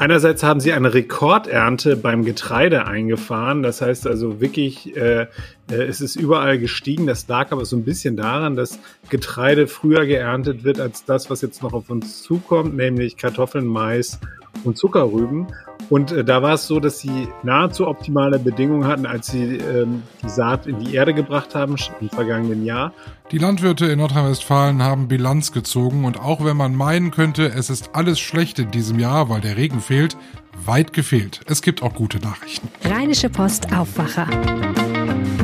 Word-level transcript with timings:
Einerseits 0.00 0.44
haben 0.44 0.60
sie 0.60 0.72
eine 0.72 0.94
Rekordernte 0.94 1.96
beim 1.96 2.24
Getreide 2.24 2.86
eingefahren. 2.86 3.64
Das 3.64 3.80
heißt 3.80 4.06
also 4.06 4.40
wirklich, 4.40 4.96
äh, 4.96 5.22
äh, 5.22 5.26
es 5.66 6.00
ist 6.00 6.14
überall 6.14 6.56
gestiegen. 6.60 7.08
Das 7.08 7.26
lag 7.26 7.50
aber 7.50 7.64
so 7.64 7.76
ein 7.76 7.84
bisschen 7.84 8.16
daran, 8.16 8.54
dass 8.54 8.78
Getreide 9.08 9.66
früher 9.66 10.06
geerntet 10.06 10.62
wird 10.62 10.78
als 10.78 11.04
das, 11.04 11.30
was 11.30 11.42
jetzt 11.42 11.64
noch 11.64 11.72
auf 11.72 11.90
uns 11.90 12.22
zukommt, 12.22 12.76
nämlich 12.76 13.16
Kartoffeln, 13.16 13.66
Mais 13.66 14.20
und 14.62 14.78
Zuckerrüben. 14.78 15.48
Und 15.90 16.12
äh, 16.12 16.24
da 16.24 16.42
war 16.42 16.54
es 16.54 16.66
so, 16.66 16.80
dass 16.80 16.98
sie 16.98 17.28
nahezu 17.42 17.86
optimale 17.86 18.38
Bedingungen 18.38 18.86
hatten, 18.86 19.06
als 19.06 19.28
sie 19.28 19.56
ähm, 19.56 20.02
die 20.22 20.28
Saat 20.28 20.66
in 20.66 20.78
die 20.78 20.94
Erde 20.94 21.14
gebracht 21.14 21.54
haben 21.54 21.76
im 22.00 22.08
vergangenen 22.08 22.64
Jahr. 22.64 22.92
Die 23.30 23.38
Landwirte 23.38 23.86
in 23.86 23.98
Nordrhein-Westfalen 23.98 24.82
haben 24.82 25.08
Bilanz 25.08 25.52
gezogen 25.52 26.04
und 26.04 26.20
auch 26.20 26.44
wenn 26.44 26.56
man 26.56 26.74
meinen 26.74 27.10
könnte, 27.10 27.46
es 27.46 27.70
ist 27.70 27.90
alles 27.94 28.18
schlecht 28.18 28.58
in 28.58 28.70
diesem 28.70 28.98
Jahr, 28.98 29.28
weil 29.28 29.40
der 29.40 29.56
Regen 29.56 29.80
fehlt, 29.80 30.16
weit 30.64 30.92
gefehlt. 30.92 31.40
Es 31.46 31.62
gibt 31.62 31.82
auch 31.82 31.94
gute 31.94 32.18
Nachrichten. 32.18 32.68
Rheinische 32.84 33.28
Post 33.28 33.72
Aufwacher. 33.74 34.26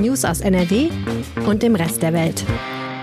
News 0.01 0.25
aus 0.25 0.41
NRW 0.41 0.89
und 1.47 1.63
dem 1.63 1.75
Rest 1.75 2.03
der 2.03 2.13
Welt. 2.13 2.45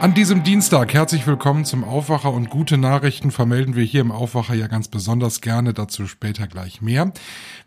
An 0.02 0.16
diesem 0.16 0.42
Dienstag 0.42 0.96
herzlich 0.96 1.28
willkommen 1.28 1.64
zum 1.64 1.84
Aufwacher 1.84 2.34
und 2.34 2.50
gute 2.50 2.80
Nachrichten 2.80 3.30
vermelden 3.30 3.76
wir 3.76 3.84
hier 3.84 4.02
im 4.02 4.12
Aufwacher 4.12 4.56
ja 4.56 4.66
ganz 4.66 4.88
besonders 4.88 5.42
gerne, 5.42 5.76
dazu 5.76 6.08
später 6.08 6.48
gleich 6.48 6.82
mehr. 6.82 7.12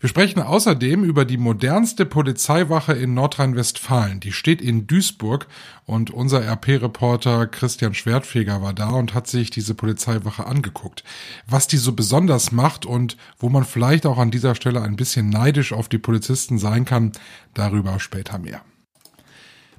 Wir 0.01 0.09
sprechen 0.09 0.43
außerdem 0.43 1.05
über 1.05 1.27
die 1.27 1.37
modernste 1.37 2.05
Polizeiwache 2.05 2.93
in 2.93 3.15
Nordrhein-Westfalen. 3.15 4.19
Die 4.19 4.33
steht 4.33 4.61
in 4.61 4.89
Duisburg 4.89 5.47
und 5.87 6.11
unser 6.11 6.45
RP-Reporter 6.45 7.47
Christian 7.47 7.95
Schwertfeger 7.95 8.61
war 8.61 8.75
da 8.75 8.89
und 8.89 9.15
hat 9.15 9.29
sich 9.29 9.51
diese 9.51 9.77
Polizeiwache 9.77 10.45
angeguckt. 10.45 11.05
Was 11.47 11.69
die 11.69 11.77
so 11.77 11.93
besonders 11.93 12.51
macht 12.51 12.85
und 12.85 13.17
wo 13.39 13.49
man 13.49 13.63
vielleicht 13.65 14.07
auch 14.07 14.19
an 14.19 14.33
dieser 14.33 14.57
Stelle 14.57 14.83
ein 14.83 14.97
bisschen 14.97 15.31
neidisch 15.31 15.73
auf 15.73 15.89
die 15.89 15.99
Polizisten 15.99 16.59
sein 16.59 16.85
kann, 16.85 17.13
darüber 17.55 18.01
später 18.01 18.41
mehr. 18.41 18.61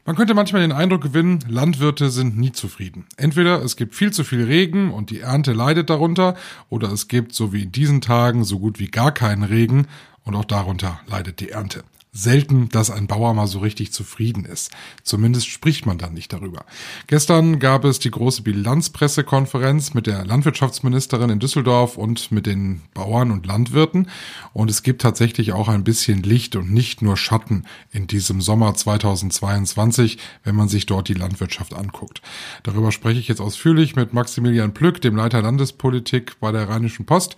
Man 0.07 0.15
könnte 0.15 0.35
manchmal 0.35 0.61
den 0.61 0.71
Eindruck 0.71 1.01
gewinnen, 1.01 1.39
Landwirte 1.47 2.11
sind 2.11 2.37
nie 2.37 2.51
zufrieden. 2.51 3.07
Entweder 3.17 3.63
es 3.63 3.75
gibt 3.75 3.95
viel 3.95 4.13
zu 4.13 4.23
viel 4.23 4.43
Regen 4.43 4.91
und 4.91 5.09
die 5.09 5.21
Ernte 5.21 5.51
leidet 5.51 5.89
darunter, 5.89 6.35
oder 6.69 6.91
es 6.91 7.07
gibt, 7.07 7.33
so 7.33 7.53
wie 7.53 7.63
in 7.63 7.71
diesen 7.71 8.01
Tagen, 8.01 8.43
so 8.43 8.59
gut 8.59 8.79
wie 8.79 8.87
gar 8.87 9.11
keinen 9.11 9.41
Regen 9.41 9.87
und 10.23 10.35
auch 10.35 10.45
darunter 10.45 10.99
leidet 11.07 11.39
die 11.39 11.49
Ernte 11.49 11.83
selten, 12.16 12.69
dass 12.69 12.89
ein 12.89 13.08
Bauer 13.08 13.33
mal 13.33 13.45
so 13.45 13.59
richtig 13.59 13.91
zufrieden 13.91 14.45
ist. 14.45 14.71
Zumindest 15.03 15.47
spricht 15.47 15.85
man 15.85 15.97
dann 15.97 16.13
nicht 16.13 16.31
darüber. 16.31 16.66
Gestern 17.07 17.59
gab 17.59 17.83
es 17.83 17.99
die 17.99 18.09
große 18.09 18.41
Bilanzpressekonferenz 18.41 19.94
mit 19.94 20.07
der 20.07 20.25
Landwirtschaftsministerin 20.25 21.30
in 21.30 21.39
Düsseldorf 21.39 21.97
und 21.97 22.31
mit 22.31 22.45
den 22.45 22.81
Bauern 22.94 23.31
und 23.31 23.45
Landwirten. 23.45 24.09
Und 24.53 24.72
es 24.72 24.81
gibt 24.81 25.02
tatsächlich 25.02 25.52
auch 25.52 25.67
ein 25.67 25.83
bisschen 25.83 26.23
Licht 26.23 26.55
und 26.55 26.72
nicht 26.72 27.02
nur 27.02 27.17
Schatten 27.17 27.66
in 27.91 28.07
diesem 28.07 28.39
Sommer 28.41 28.73
2022, 28.73 30.17
wenn 30.44 30.55
man 30.55 30.69
sich 30.69 30.85
dort 30.85 31.09
die 31.09 31.13
Landwirtschaft 31.13 31.73
anguckt. 31.73 32.22
Darüber 32.63 32.94
spreche 32.94 33.19
ich 33.19 33.27
jetzt 33.27 33.41
ausführlich 33.41 33.97
mit 33.97 34.13
Maximilian 34.13 34.73
Plück, 34.73 35.02
dem 35.02 35.17
Leiter 35.17 35.41
Landespolitik 35.41 36.39
bei 36.39 36.53
der 36.53 36.69
Rheinischen 36.69 37.05
Post. 37.05 37.35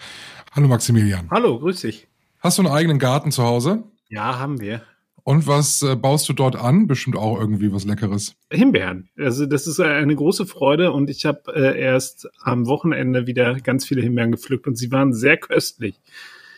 Hallo 0.52 0.67
Maximilian. 0.67 1.28
Hallo, 1.31 1.59
grüß 1.59 1.81
dich. 1.81 2.08
Hast 2.39 2.59
du 2.59 2.62
einen 2.62 2.72
eigenen 2.72 3.00
Garten 3.00 3.31
zu 3.31 3.44
Hause? 3.44 3.84
Ja, 4.09 4.39
haben 4.39 4.61
wir. 4.61 4.81
Und 5.23 5.45
was 5.45 5.81
äh, 5.81 5.97
baust 5.97 6.30
du 6.30 6.33
dort 6.33 6.55
an? 6.55 6.88
Bestimmt 6.88 7.17
auch 7.17 7.38
irgendwie 7.38 7.73
was 7.73 7.83
Leckeres. 7.83 8.36
Himbeeren. 8.50 9.09
Also 9.17 9.45
das 9.45 9.67
ist 9.67 9.77
eine 9.81 10.16
große 10.16 10.45
Freude 10.45 10.94
und 10.94 11.09
ich 11.09 11.25
habe 11.25 11.53
äh, 11.53 11.77
erst 11.77 12.30
am 12.41 12.66
Wochenende 12.66 13.28
wieder 13.28 13.55
ganz 13.55 13.85
viele 13.85 14.02
Himbeeren 14.02 14.31
gepflückt 14.31 14.67
und 14.67 14.78
sie 14.78 14.89
waren 14.89 15.13
sehr 15.13 15.35
köstlich. 15.35 16.00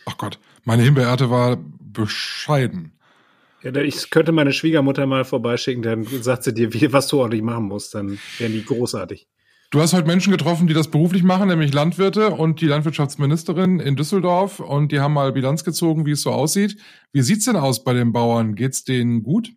Ach 0.06 0.16
Gott, 0.18 0.38
meine 0.64 0.84
Himbeerernte 0.84 1.30
war 1.30 1.58
bescheiden. 1.80 2.92
Ja, 3.62 3.74
ich 3.76 4.08
könnte 4.10 4.30
meine 4.30 4.52
Schwiegermutter 4.52 5.04
mal 5.06 5.24
vorbeischicken, 5.24 5.82
dann 5.82 6.04
sagt 6.04 6.44
sie 6.44 6.54
dir, 6.54 6.72
wie, 6.72 6.92
was 6.92 7.08
du 7.08 7.18
ordentlich 7.18 7.42
machen 7.42 7.64
musst, 7.64 7.94
dann 7.94 8.18
wären 8.38 8.52
die 8.52 8.64
großartig. 8.64 9.26
Du 9.72 9.80
hast 9.80 9.92
heute 9.92 10.08
Menschen 10.08 10.32
getroffen, 10.32 10.66
die 10.66 10.74
das 10.74 10.88
beruflich 10.88 11.22
machen, 11.22 11.46
nämlich 11.46 11.72
Landwirte 11.72 12.30
und 12.30 12.60
die 12.60 12.66
Landwirtschaftsministerin 12.66 13.78
in 13.78 13.94
Düsseldorf 13.94 14.58
und 14.58 14.90
die 14.90 14.98
haben 14.98 15.14
mal 15.14 15.30
Bilanz 15.30 15.62
gezogen, 15.62 16.06
wie 16.06 16.10
es 16.10 16.22
so 16.22 16.32
aussieht. 16.32 16.76
Wie 17.12 17.22
sieht's 17.22 17.44
denn 17.44 17.54
aus 17.54 17.84
bei 17.84 17.92
den 17.92 18.12
Bauern? 18.12 18.56
Geht's 18.56 18.82
denen 18.82 19.22
gut? 19.22 19.52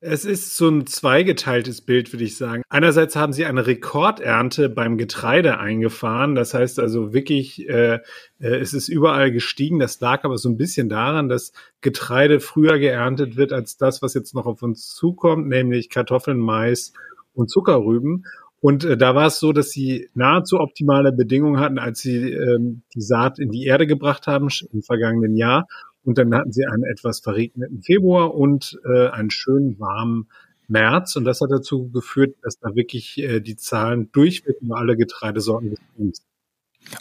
Es 0.00 0.26
ist 0.26 0.58
so 0.58 0.68
ein 0.68 0.86
zweigeteiltes 0.86 1.80
Bild, 1.80 2.12
würde 2.12 2.24
ich 2.24 2.36
sagen. 2.36 2.62
Einerseits 2.68 3.16
haben 3.16 3.32
sie 3.32 3.46
eine 3.46 3.66
Rekordernte 3.66 4.68
beim 4.68 4.98
Getreide 4.98 5.58
eingefahren. 5.58 6.34
Das 6.34 6.52
heißt 6.52 6.78
also 6.78 7.14
wirklich, 7.14 7.66
äh, 7.66 8.00
äh, 8.38 8.56
es 8.56 8.74
ist 8.74 8.88
überall 8.88 9.32
gestiegen. 9.32 9.78
Das 9.78 9.98
lag 10.00 10.24
aber 10.24 10.36
so 10.36 10.50
ein 10.50 10.58
bisschen 10.58 10.90
daran, 10.90 11.30
dass 11.30 11.52
Getreide 11.80 12.40
früher 12.40 12.78
geerntet 12.78 13.36
wird 13.36 13.54
als 13.54 13.78
das, 13.78 14.02
was 14.02 14.12
jetzt 14.12 14.34
noch 14.34 14.44
auf 14.44 14.62
uns 14.62 14.94
zukommt, 14.94 15.48
nämlich 15.48 15.88
Kartoffeln, 15.88 16.38
Mais 16.38 16.92
und 17.32 17.48
Zuckerrüben. 17.48 18.24
Und 18.60 18.84
äh, 18.84 18.96
da 18.96 19.14
war 19.14 19.26
es 19.26 19.38
so, 19.38 19.52
dass 19.52 19.70
sie 19.70 20.08
nahezu 20.14 20.58
optimale 20.58 21.12
Bedingungen 21.12 21.60
hatten, 21.60 21.78
als 21.78 22.00
sie 22.00 22.32
ähm, 22.32 22.82
die 22.94 23.00
Saat 23.00 23.38
in 23.38 23.50
die 23.50 23.64
Erde 23.64 23.86
gebracht 23.86 24.26
haben 24.26 24.48
im 24.72 24.82
vergangenen 24.82 25.36
Jahr. 25.36 25.66
Und 26.02 26.18
dann 26.18 26.34
hatten 26.34 26.52
sie 26.52 26.66
einen 26.66 26.84
etwas 26.84 27.20
verregneten 27.20 27.82
Februar 27.82 28.34
und 28.34 28.78
äh, 28.84 29.08
einen 29.08 29.30
schönen 29.30 29.78
warmen 29.78 30.28
März. 30.66 31.16
Und 31.16 31.24
das 31.24 31.40
hat 31.40 31.50
dazu 31.50 31.90
geführt, 31.90 32.36
dass 32.42 32.58
da 32.58 32.74
wirklich 32.74 33.18
äh, 33.18 33.40
die 33.40 33.56
Zahlen 33.56 34.10
durchweg 34.12 34.56
über 34.60 34.78
alle 34.78 34.96
Getreidesorten 34.96 35.70
gestiegen 35.70 36.12
sind. 36.12 36.28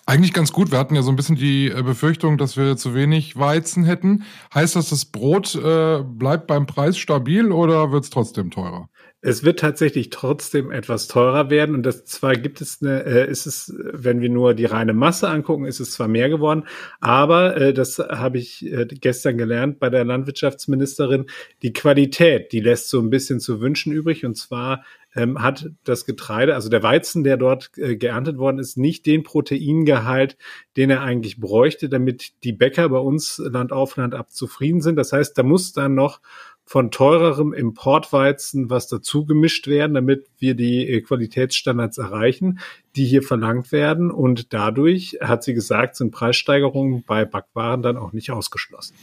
Eigentlich 0.06 0.34
ganz 0.34 0.52
gut. 0.52 0.72
Wir 0.72 0.80
hatten 0.80 0.96
ja 0.96 1.02
so 1.02 1.12
ein 1.12 1.16
bisschen 1.16 1.36
die 1.36 1.70
äh, 1.70 1.82
Befürchtung, 1.82 2.38
dass 2.38 2.58
wir 2.58 2.78
zu 2.78 2.94
wenig 2.94 3.38
Weizen 3.38 3.84
hätten. 3.84 4.24
Heißt 4.54 4.76
das, 4.76 4.90
das 4.90 5.06
Brot 5.06 5.56
äh, 5.56 6.04
bleibt 6.04 6.48
beim 6.48 6.66
Preis 6.66 6.98
stabil 6.98 7.52
oder 7.52 7.92
wird 7.92 8.04
es 8.04 8.10
trotzdem 8.10 8.52
teurer? 8.52 8.90
Es 9.22 9.44
wird 9.44 9.60
tatsächlich 9.60 10.12
trotzdem 10.12 10.72
etwas 10.72 11.08
teurer 11.08 11.50
werden 11.50 11.74
und 11.74 11.84
das 11.84 12.06
zwar 12.06 12.36
gibt 12.36 12.62
es 12.62 12.84
eine, 12.84 13.04
äh, 13.04 13.30
ist 13.30 13.48
es, 13.48 13.74
wenn 13.76 14.22
wir 14.22 14.30
nur 14.30 14.54
die 14.54 14.66
reine 14.66 14.94
Masse 14.94 15.28
angucken, 15.28 15.66
ist 15.66 15.80
es 15.80 15.92
zwar 15.92 16.08
mehr 16.08 16.30
geworden, 16.30 16.66
aber 17.00 17.58
äh, 17.58 17.74
das 17.74 17.98
habe 17.98 18.38
ich 18.38 18.64
äh, 18.72 18.86
gestern 18.86 19.38
gelernt 19.38 19.80
bei 19.80 19.90
der 19.90 20.06
Landwirtschaftsministerin, 20.06 21.26
die 21.64 21.74
Qualität, 21.74 22.52
die 22.52 22.60
lässt 22.60 22.90
so 22.90 23.00
ein 23.00 23.10
bisschen 23.10 23.40
zu 23.40 23.60
wünschen 23.60 23.92
übrig 23.92 24.24
und 24.24 24.36
zwar 24.36 24.84
ähm, 25.16 25.42
hat 25.42 25.68
das 25.84 26.06
Getreide, 26.06 26.54
also 26.54 26.70
der 26.70 26.84
Weizen, 26.84 27.24
der 27.24 27.38
dort 27.38 27.72
äh, 27.78 27.96
geerntet 27.96 28.38
worden 28.38 28.60
ist, 28.60 28.78
nicht 28.78 29.08
den 29.08 29.24
Proteingehalt, 29.24 30.38
den 30.78 30.92
er 30.92 31.02
eigentlich 31.02 31.40
bräuchte, 31.40 31.90
damit 31.90 32.44
die 32.44 32.54
Bäcker 32.54 32.88
bei 32.90 33.00
uns 33.00 33.40
Land 33.44 33.72
auf 33.72 33.96
Land 33.96 34.14
ab 34.14 34.32
zufrieden 34.32 34.82
sind. 34.82 34.96
Das 34.96 35.12
heißt, 35.12 35.36
da 35.36 35.42
muss 35.42 35.74
dann 35.74 35.96
noch 35.96 36.22
von 36.68 36.92
teurerem 36.92 37.54
Importweizen 37.54 38.70
was 38.70 38.88
dazu 38.88 39.26
gemischt 39.26 39.68
werden, 39.68 39.94
damit 39.94 40.28
wir 40.38 40.54
die 40.54 40.86
äh, 40.86 41.02
Qualitätsstandards 41.02 41.98
erreichen, 41.98 42.60
die 42.98 43.06
hier 43.06 43.24
verlangt 43.24 43.72
werden. 43.72 44.12
Und 44.12 44.54
dadurch, 44.54 45.18
hat 45.22 45.44
sie 45.44 45.54
gesagt, 45.54 45.96
sind 45.96 46.12
Preissteigerungen 46.12 47.04
bei 47.08 47.24
Backwaren 47.24 47.82
dann 47.82 47.96
auch 47.96 48.12
nicht 48.12 48.32
ausgeschlossen. 48.32 48.96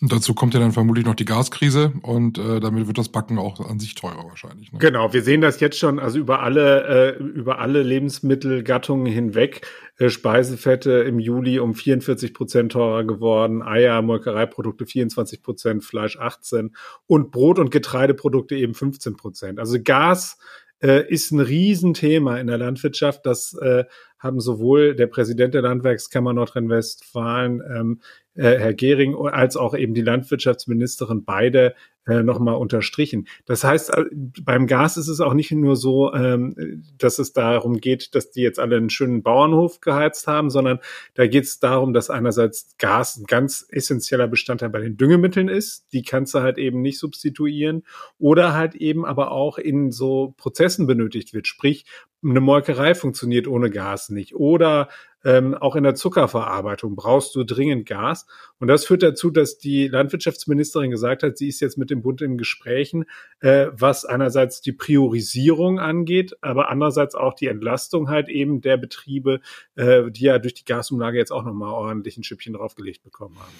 Und 0.00 0.12
dazu 0.12 0.32
kommt 0.32 0.54
ja 0.54 0.60
dann 0.60 0.70
vermutlich 0.70 1.04
noch 1.04 1.16
die 1.16 1.24
Gaskrise 1.24 1.92
und 2.02 2.38
äh, 2.38 2.60
damit 2.60 2.86
wird 2.86 2.98
das 2.98 3.08
Backen 3.08 3.36
auch 3.36 3.58
an 3.68 3.80
sich 3.80 3.96
teurer 3.96 4.28
wahrscheinlich. 4.28 4.72
Ne? 4.72 4.78
Genau, 4.78 5.12
wir 5.12 5.22
sehen 5.22 5.40
das 5.40 5.58
jetzt 5.58 5.76
schon, 5.76 5.98
also 5.98 6.18
über 6.18 6.40
alle, 6.40 7.16
äh, 7.16 7.22
über 7.22 7.58
alle 7.58 7.82
Lebensmittelgattungen 7.82 9.06
hinweg. 9.06 9.66
Äh, 9.98 10.10
Speisefette 10.10 10.92
im 10.92 11.18
Juli 11.18 11.58
um 11.58 11.74
44 11.74 12.32
Prozent 12.32 12.72
teurer 12.72 13.02
geworden, 13.02 13.60
Eier, 13.60 14.00
Molkereiprodukte 14.00 14.86
24 14.86 15.42
Prozent, 15.42 15.84
Fleisch 15.84 16.16
18 16.16 16.76
und 17.08 17.32
Brot- 17.32 17.58
und 17.58 17.72
Getreideprodukte 17.72 18.54
eben 18.54 18.74
15 18.74 19.16
Prozent. 19.16 19.58
Also 19.58 19.78
Gas 19.82 20.38
äh, 20.80 21.12
ist 21.12 21.32
ein 21.32 21.40
Riesenthema 21.40 22.38
in 22.38 22.46
der 22.46 22.58
Landwirtschaft. 22.58 23.26
Das 23.26 23.54
äh, 23.54 23.84
haben 24.18 24.40
sowohl 24.40 24.94
der 24.94 25.06
Präsident 25.06 25.54
der 25.54 25.62
Landwerkskammer 25.62 26.32
Nordrhein-Westfalen, 26.32 27.62
ähm, 27.68 28.00
äh, 28.38 28.58
Herr 28.58 28.72
Gehring, 28.72 29.16
als 29.16 29.56
auch 29.56 29.76
eben 29.76 29.94
die 29.94 30.00
Landwirtschaftsministerin 30.00 31.24
beide 31.24 31.74
äh, 32.06 32.22
nochmal 32.22 32.54
unterstrichen. 32.54 33.28
Das 33.44 33.64
heißt, 33.64 33.90
äh, 33.94 34.04
beim 34.42 34.66
Gas 34.66 34.96
ist 34.96 35.08
es 35.08 35.20
auch 35.20 35.34
nicht 35.34 35.50
nur 35.52 35.76
so, 35.76 36.14
ähm, 36.14 36.84
dass 36.96 37.18
es 37.18 37.32
darum 37.32 37.80
geht, 37.80 38.14
dass 38.14 38.30
die 38.30 38.40
jetzt 38.40 38.58
alle 38.58 38.76
einen 38.76 38.90
schönen 38.90 39.22
Bauernhof 39.22 39.80
geheizt 39.80 40.26
haben, 40.26 40.48
sondern 40.48 40.78
da 41.14 41.26
geht 41.26 41.44
es 41.44 41.58
darum, 41.58 41.92
dass 41.92 42.08
einerseits 42.08 42.76
Gas 42.78 43.18
ein 43.18 43.24
ganz 43.26 43.66
essentieller 43.68 44.26
Bestandteil 44.26 44.70
bei 44.70 44.80
den 44.80 44.96
Düngemitteln 44.96 45.48
ist. 45.48 45.92
Die 45.92 46.02
kannst 46.02 46.34
du 46.34 46.38
halt 46.38 46.56
eben 46.56 46.80
nicht 46.80 46.98
substituieren 46.98 47.82
oder 48.18 48.54
halt 48.54 48.74
eben 48.74 49.04
aber 49.04 49.30
auch 49.32 49.58
in 49.58 49.92
so 49.92 50.32
Prozessen 50.38 50.86
benötigt 50.86 51.34
wird. 51.34 51.46
Sprich, 51.46 51.84
eine 52.22 52.40
Molkerei 52.40 52.94
funktioniert 52.94 53.46
ohne 53.46 53.70
Gas 53.70 54.08
nicht 54.08 54.34
oder 54.34 54.88
ähm, 55.24 55.54
auch 55.54 55.76
in 55.76 55.84
der 55.84 55.94
Zuckerverarbeitung 55.94 56.96
brauchst 56.96 57.34
du 57.34 57.44
dringend 57.44 57.86
Gas. 57.86 58.26
Und 58.58 58.68
das 58.68 58.84
führt 58.86 59.02
dazu, 59.02 59.30
dass 59.30 59.58
die 59.58 59.88
Landwirtschaftsministerin 59.88 60.90
gesagt 60.90 61.22
hat, 61.22 61.38
sie 61.38 61.48
ist 61.48 61.60
jetzt 61.60 61.78
mit 61.78 61.90
dem 61.90 62.02
Bund 62.02 62.22
in 62.22 62.38
Gesprächen, 62.38 63.04
äh, 63.40 63.66
was 63.72 64.04
einerseits 64.04 64.60
die 64.60 64.72
Priorisierung 64.72 65.78
angeht, 65.80 66.36
aber 66.40 66.68
andererseits 66.70 67.14
auch 67.14 67.34
die 67.34 67.46
Entlastung 67.46 68.08
halt 68.08 68.28
eben 68.28 68.60
der 68.60 68.76
Betriebe, 68.76 69.40
äh, 69.76 70.10
die 70.10 70.24
ja 70.24 70.38
durch 70.38 70.54
die 70.54 70.64
Gasumlage 70.64 71.18
jetzt 71.18 71.32
auch 71.32 71.44
nochmal 71.44 71.72
ordentlich 71.72 72.16
ein 72.16 72.24
Schüppchen 72.24 72.54
draufgelegt 72.54 73.02
bekommen 73.02 73.36
haben. 73.38 73.54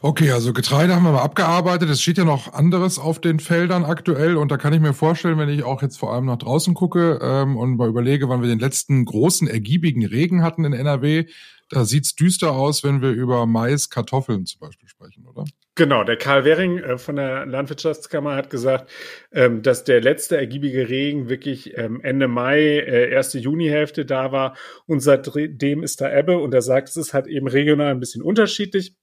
Okay, 0.00 0.30
also 0.30 0.52
Getreide 0.52 0.94
haben 0.94 1.02
wir 1.02 1.10
mal 1.10 1.22
abgearbeitet. 1.22 1.90
Es 1.90 2.00
steht 2.00 2.18
ja 2.18 2.24
noch 2.24 2.52
anderes 2.52 3.00
auf 3.00 3.20
den 3.20 3.40
Feldern 3.40 3.84
aktuell 3.84 4.36
und 4.36 4.52
da 4.52 4.56
kann 4.56 4.72
ich 4.72 4.78
mir 4.78 4.94
vorstellen, 4.94 5.38
wenn 5.38 5.48
ich 5.48 5.64
auch 5.64 5.82
jetzt 5.82 5.98
vor 5.98 6.14
allem 6.14 6.26
nach 6.26 6.38
draußen 6.38 6.72
gucke 6.74 7.18
ähm, 7.20 7.56
und 7.56 7.76
mal 7.76 7.88
überlege, 7.88 8.28
wann 8.28 8.40
wir 8.40 8.48
den 8.48 8.60
letzten 8.60 9.04
großen 9.04 9.48
ergiebigen 9.48 10.06
Regen 10.06 10.44
hatten 10.44 10.64
in 10.64 10.72
NRW, 10.72 11.24
da 11.68 11.84
sieht's 11.84 12.14
düster 12.14 12.52
aus, 12.52 12.84
wenn 12.84 13.02
wir 13.02 13.10
über 13.10 13.44
Mais, 13.46 13.90
Kartoffeln 13.90 14.46
zum 14.46 14.60
Beispiel 14.60 14.88
sprechen, 14.88 15.26
oder? 15.26 15.44
Genau, 15.74 16.04
der 16.04 16.16
Karl 16.16 16.44
Wering 16.44 16.78
äh, 16.78 16.98
von 16.98 17.16
der 17.16 17.44
Landwirtschaftskammer 17.46 18.36
hat 18.36 18.50
gesagt, 18.50 18.90
ähm, 19.32 19.62
dass 19.62 19.82
der 19.82 20.00
letzte 20.00 20.36
ergiebige 20.36 20.88
Regen 20.88 21.28
wirklich 21.28 21.76
ähm, 21.76 22.00
Ende 22.02 22.28
Mai, 22.28 22.60
äh, 22.60 23.10
erste 23.10 23.38
Junihälfte 23.40 24.04
da 24.04 24.30
war 24.30 24.56
und 24.86 25.00
seitdem 25.00 25.82
ist 25.82 26.00
da 26.00 26.16
Ebbe 26.16 26.38
und 26.38 26.54
er 26.54 26.62
sagt, 26.62 26.88
es 26.88 26.96
ist 26.96 27.14
halt 27.14 27.26
eben 27.26 27.48
regional 27.48 27.90
ein 27.90 28.00
bisschen 28.00 28.22
unterschiedlich 28.22 28.94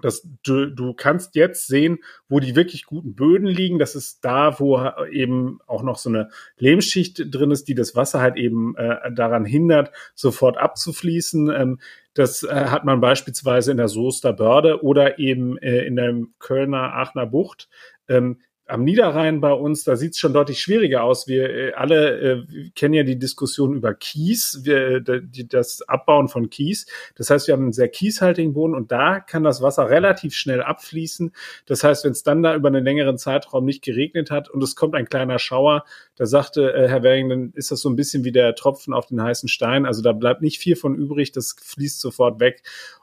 dass 0.00 0.26
du, 0.42 0.66
du 0.66 0.94
kannst 0.94 1.34
jetzt 1.34 1.66
sehen, 1.66 1.98
wo 2.28 2.40
die 2.40 2.56
wirklich 2.56 2.86
guten 2.86 3.14
Böden 3.14 3.46
liegen. 3.46 3.78
Das 3.78 3.94
ist 3.94 4.24
da, 4.24 4.58
wo 4.58 4.80
eben 5.10 5.58
auch 5.66 5.82
noch 5.82 5.98
so 5.98 6.08
eine 6.08 6.30
Lehmschicht 6.56 7.22
drin 7.26 7.50
ist, 7.50 7.68
die 7.68 7.74
das 7.74 7.94
Wasser 7.94 8.20
halt 8.20 8.36
eben 8.36 8.76
äh, 8.76 9.12
daran 9.12 9.44
hindert, 9.44 9.92
sofort 10.14 10.56
abzufließen. 10.56 11.50
Ähm, 11.50 11.78
das 12.14 12.42
äh, 12.42 12.66
hat 12.66 12.84
man 12.84 13.00
beispielsweise 13.00 13.70
in 13.70 13.76
der 13.76 13.88
Soester 13.88 14.32
Börde 14.32 14.82
oder 14.82 15.18
eben 15.18 15.58
äh, 15.58 15.84
in 15.84 15.96
der 15.96 16.14
Kölner 16.38 16.94
Aachener 16.94 17.26
Bucht. 17.26 17.68
Ähm, 18.08 18.40
am 18.72 18.84
Niederrhein 18.84 19.40
bei 19.40 19.52
uns, 19.52 19.84
da 19.84 19.96
sieht 19.96 20.12
es 20.12 20.18
schon 20.18 20.32
deutlich 20.32 20.60
schwieriger 20.60 21.04
aus. 21.04 21.28
Wir 21.28 21.50
äh, 21.50 21.72
alle 21.74 22.46
äh, 22.48 22.70
kennen 22.74 22.94
ja 22.94 23.02
die 23.02 23.18
Diskussion 23.18 23.74
über 23.74 23.94
Kies, 23.94 24.60
wir, 24.62 25.00
die, 25.00 25.46
das 25.46 25.82
Abbauen 25.82 26.28
von 26.28 26.48
Kies. 26.48 26.86
Das 27.16 27.28
heißt, 27.28 27.46
wir 27.46 27.52
haben 27.52 27.64
einen 27.64 27.72
sehr 27.72 27.88
kieshaltigen 27.88 28.54
Boden 28.54 28.74
und 28.74 28.90
da 28.90 29.20
kann 29.20 29.44
das 29.44 29.60
Wasser 29.60 29.90
relativ 29.90 30.34
schnell 30.34 30.62
abfließen. 30.62 31.32
Das 31.66 31.84
heißt, 31.84 32.04
wenn 32.04 32.12
es 32.12 32.22
dann 32.22 32.42
da 32.42 32.54
über 32.54 32.68
einen 32.68 32.84
längeren 32.84 33.18
Zeitraum 33.18 33.66
nicht 33.66 33.84
geregnet 33.84 34.30
hat 34.30 34.48
und 34.48 34.62
es 34.62 34.74
kommt 34.74 34.94
ein 34.94 35.06
kleiner 35.06 35.38
Schauer, 35.38 35.84
da 36.16 36.26
sagte 36.26 36.72
äh, 36.72 36.88
Herr 36.88 37.02
Wering, 37.02 37.28
dann 37.28 37.52
ist 37.54 37.70
das 37.70 37.80
so 37.80 37.90
ein 37.90 37.96
bisschen 37.96 38.24
wie 38.24 38.32
der 38.32 38.54
Tropfen 38.54 38.94
auf 38.94 39.06
den 39.06 39.22
heißen 39.22 39.48
Stein. 39.48 39.84
Also 39.84 40.02
da 40.02 40.12
bleibt 40.12 40.40
nicht 40.40 40.58
viel 40.58 40.76
von 40.76 40.94
übrig, 40.94 41.32
das 41.32 41.54
fließt 41.62 42.00
sofort 42.00 42.40
weg 42.40 42.62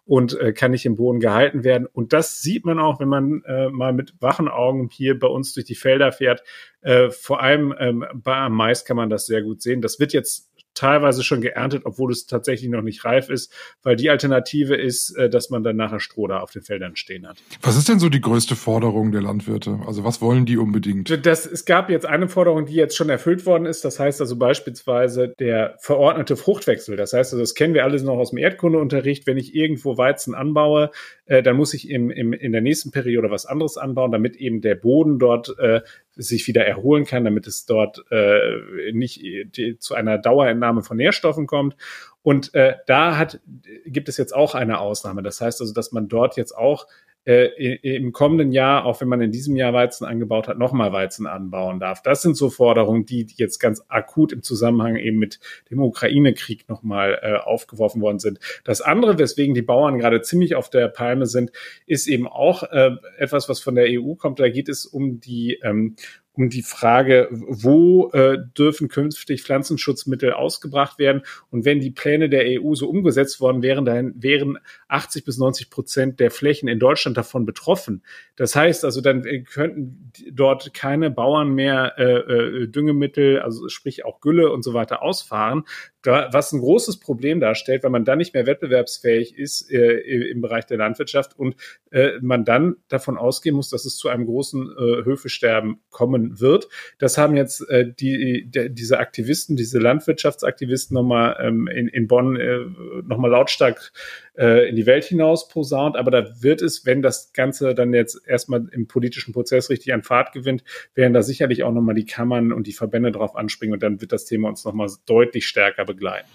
und 0.10 0.36
äh, 0.40 0.54
kann 0.54 0.72
nicht 0.72 0.88
im 0.88 0.96
Boden 0.96 1.20
gehalten 1.20 1.64
werden. 1.64 1.86
Und 1.86 2.14
das 2.14 2.42
sieht 2.42 2.66
man 2.66 2.80
auch, 2.80 3.00
wenn 3.00 3.10
man 3.10 3.44
äh, 3.46 3.70
mal 3.70 3.94
mit 3.94 4.16
wachen 4.20 4.48
Augen 4.48 4.90
hier 4.92 5.20
bei 5.20 5.28
uns 5.28 5.54
durch 5.54 5.68
die 5.68 5.76
Felder 5.76 6.12
fährt. 6.12 6.42
Äh, 6.82 7.12
vor 7.12 7.44
allem 7.44 7.76
ähm, 7.78 8.04
bei 8.16 8.50
Mais 8.50 8.86
kann 8.86 8.98
man 8.98 9.12
das 9.12 9.28
sehr 9.28 9.44
gut 9.44 9.62
sehen. 9.62 9.82
Das 9.82 10.00
wird 10.00 10.12
jetzt 10.12 10.50
teilweise 10.80 11.24
schon 11.24 11.42
geerntet, 11.42 11.84
obwohl 11.86 12.12
es 12.12 12.26
tatsächlich 12.26 12.70
noch 12.70 12.82
nicht 12.82 13.04
reif 13.04 13.30
ist, 13.30 13.54
weil 13.84 13.96
die 13.96 14.10
Alternative 14.10 14.76
ist, 14.76 15.16
äh, 15.18 15.30
dass 15.30 15.50
man 15.50 15.64
dann 15.64 15.76
nachher 15.76 16.00
Stroh 16.00 16.28
da 16.28 16.40
auf 16.40 16.52
den 16.52 16.62
Feldern 16.62 16.96
stehen 16.96 17.28
hat. 17.28 17.38
Was 17.62 17.78
ist 17.78 17.90
denn 17.90 18.00
so 18.00 18.08
die 18.10 18.22
größte 18.22 18.56
Forderung 18.56 19.12
der 19.12 19.22
Landwirte? 19.22 19.80
Also 19.86 20.04
was 20.04 20.22
wollen 20.22 20.46
die 20.46 20.58
unbedingt? 20.58 21.26
Das, 21.26 21.46
es 21.46 21.66
gab 21.66 21.90
jetzt 21.90 22.06
eine 22.06 22.30
Forderung, 22.30 22.66
die 22.66 22.76
jetzt 22.76 22.96
schon 22.96 23.10
erfüllt 23.10 23.46
worden 23.46 23.66
ist. 23.66 23.84
Das 23.84 24.00
heißt 24.00 24.22
also 24.22 24.38
beispielsweise 24.38 25.34
der 25.40 25.76
verordnete 25.80 26.38
Fruchtwechsel. 26.38 26.96
Das 26.96 27.12
heißt 27.12 27.34
also, 27.34 27.44
das 27.44 27.56
kennen 27.56 27.74
wir 27.74 27.84
alles 27.84 28.04
noch 28.04 28.18
aus 28.18 28.30
dem 28.30 28.38
Erdkundeunterricht. 28.38 29.28
Wenn 29.28 29.38
ich 29.38 29.54
irgendwo 29.54 29.98
Weizen 29.98 30.34
anbaue, 30.34 30.92
äh, 31.26 31.44
dann 31.44 31.58
muss 31.58 31.74
ich 31.74 31.90
im, 31.90 32.10
im, 32.10 32.32
in 32.32 32.54
der 32.54 32.62
nächsten 32.62 32.92
Periode 32.92 33.30
was 33.30 33.46
anderes 33.46 33.78
anbauen, 33.78 34.12
damit 34.12 34.38
eben 34.38 34.62
der 34.62 34.76
Boden 34.76 35.20
dort 35.20 35.58
äh, 35.60 35.82
sich 36.22 36.48
wieder 36.48 36.66
erholen 36.66 37.06
kann, 37.06 37.24
damit 37.24 37.48
es 37.48 37.66
dort 37.66 38.04
äh, 38.12 38.92
nicht 38.92 39.22
die, 39.22 39.78
zu 39.80 39.96
einer 39.96 40.18
Dauerentnahme 40.18 40.82
von 40.82 40.98
Nährstoffen 40.98 41.48
kommt. 41.48 41.76
Und 42.22 42.54
äh, 42.54 42.76
da 42.88 43.18
hat, 43.18 43.40
gibt 43.86 44.10
es 44.10 44.18
jetzt 44.18 44.36
auch 44.36 44.54
eine 44.54 44.80
Ausnahme. 44.80 45.24
Das 45.24 45.40
heißt 45.40 45.62
also, 45.62 45.74
dass 45.74 45.92
man 45.92 46.10
dort 46.10 46.36
jetzt 46.36 46.52
auch 46.52 46.88
äh, 47.26 47.76
im 47.98 48.12
kommenden 48.12 48.52
Jahr, 48.52 48.86
auch 48.86 49.02
wenn 49.02 49.08
man 49.08 49.22
in 49.22 49.32
diesem 49.32 49.56
Jahr 49.56 49.74
Weizen 49.74 50.06
angebaut 50.06 50.48
hat, 50.48 50.58
nochmal 50.58 50.92
Weizen 50.92 51.28
anbauen 51.28 51.80
darf. 51.80 52.02
Das 52.02 52.22
sind 52.22 52.36
so 52.36 52.50
Forderungen, 52.50 53.06
die 53.06 53.28
jetzt 53.36 53.60
ganz 53.60 53.84
akut 53.88 54.32
im 54.32 54.42
Zusammenhang 54.42 54.96
eben 54.96 55.18
mit 55.18 55.40
dem 55.70 55.82
Ukraine-Krieg 55.82 56.68
nochmal 56.70 57.20
äh, 57.22 57.36
aufgeworfen 57.36 58.02
worden 58.02 58.20
sind. 58.20 58.40
Das 58.64 58.82
andere, 58.82 59.20
weswegen 59.20 59.54
die 59.54 59.62
Bauern 59.62 60.00
gerade 60.00 60.22
ziemlich 60.22 60.56
auf 60.56 60.70
der 60.70 60.88
Palme 60.88 61.26
sind, 61.26 61.52
ist 61.86 62.08
eben 62.08 62.28
auch 62.28 62.64
äh, 62.64 62.92
etwas, 63.18 63.50
was 63.50 63.60
von 63.60 63.76
der 63.76 63.88
EU 63.90 64.16
kommt. 64.16 64.40
Da 64.40 64.50
geht 64.50 64.70
es 64.70 64.86
um 64.86 65.20
die 65.20 65.60
ähm, 65.62 65.96
um 66.34 66.50
die 66.50 66.62
Frage, 66.62 67.28
wo 67.32 68.12
äh, 68.12 68.38
dürfen 68.58 68.88
künftig 68.88 69.44
Pflanzenschutzmittel 69.44 70.32
ausgebracht 70.32 70.98
werden. 71.00 71.24
Und 71.50 71.66
wenn 71.66 71.80
die 71.80 71.92
Pläne 71.92 72.30
der 72.30 72.62
EU 72.62 72.76
so 72.76 72.88
umgesetzt 72.88 73.42
worden 73.42 73.62
wären, 73.62 73.84
dann 73.84 74.14
wären 74.16 74.58
80 74.88 75.26
bis 75.26 75.38
90 75.38 75.70
Prozent 75.70 76.20
der 76.20 76.32
Flächen 76.32 76.70
in 76.70 76.80
Deutschland 76.80 77.18
davon 77.18 77.46
betroffen. 77.46 78.04
Das 78.36 78.56
heißt 78.56 78.86
also, 78.86 79.02
dann 79.02 79.26
äh, 79.26 79.42
könnten 79.42 80.12
dort 80.32 80.74
keine 80.74 81.12
Bauern 81.12 81.54
mehr 81.54 81.96
äh, 81.98 82.04
äh, 82.04 82.68
Düngemittel, 82.68 83.40
also 83.40 83.68
sprich 83.68 84.06
auch 84.06 84.22
Gülle 84.22 84.52
und 84.52 84.64
so 84.64 84.74
weiter 84.74 85.02
ausfahren, 85.02 85.64
was 86.06 86.54
ein 86.54 86.62
großes 86.62 87.02
Problem 87.02 87.42
darstellt, 87.42 87.84
weil 87.84 87.92
man 87.92 88.06
dann 88.06 88.20
nicht 88.20 88.34
mehr 88.34 88.46
wettbewerbsfähig 88.46 89.38
ist 89.38 89.70
äh, 89.70 89.98
im 90.30 90.40
Bereich 90.40 90.66
der 90.66 90.78
Landwirtschaft 90.78 91.38
und 91.38 91.58
äh, 91.92 92.12
man 92.22 92.46
dann 92.46 92.78
davon 92.88 93.18
ausgehen 93.18 93.58
muss, 93.58 93.70
dass 93.70 93.84
es 93.84 93.98
zu 93.98 94.08
einem 94.08 94.26
großen 94.26 94.70
Höfesterben 95.04 95.82
kommen 95.90 96.19
wird. 96.40 96.68
Das 96.98 97.18
haben 97.18 97.36
jetzt 97.36 97.62
äh, 97.70 97.92
die, 97.92 98.50
die, 98.50 98.70
diese 98.74 99.00
Aktivisten, 99.00 99.56
diese 99.56 99.80
Landwirtschaftsaktivisten 99.80 100.96
nochmal 100.96 101.38
ähm, 101.42 101.68
in, 101.68 101.88
in 101.88 102.08
Bonn 102.08 102.36
äh, 102.36 102.60
nochmal 103.04 103.32
lautstark 103.32 103.92
äh, 104.38 104.70
in 104.70 104.76
die 104.76 104.86
Welt 104.86 105.04
hinaus 105.06 105.48
posaunt. 105.48 105.96
Aber 105.98 106.12
da 106.12 106.42
wird 106.42 106.62
es, 106.62 106.86
wenn 106.86 107.02
das 107.02 107.34
Ganze 107.34 107.74
dann 107.74 107.94
jetzt 107.94 108.22
erstmal 108.28 108.68
im 108.72 108.88
politischen 108.88 109.34
Prozess 109.34 109.70
richtig 109.70 109.94
an 109.94 110.04
Fahrt 110.04 110.34
gewinnt, 110.34 110.64
werden 110.96 111.14
da 111.14 111.24
sicherlich 111.24 111.64
auch 111.64 111.72
nochmal 111.72 111.96
die 111.96 112.06
Kammern 112.06 112.52
und 112.52 112.68
die 112.68 112.74
Verbände 112.74 113.12
drauf 113.12 113.36
anspringen 113.36 113.74
und 113.74 113.84
dann 113.84 114.02
wird 114.02 114.12
das 114.12 114.26
Thema 114.26 114.50
uns 114.50 114.66
nochmal 114.66 114.90
deutlich 115.06 115.48
stärker 115.48 115.86
begleiten. 115.86 116.28